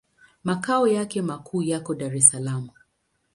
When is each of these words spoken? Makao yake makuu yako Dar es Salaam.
Makao 0.43 0.87
yake 0.87 1.21
makuu 1.21 1.61
yako 1.61 1.95
Dar 1.95 2.15
es 2.17 2.29
Salaam. 2.31 2.69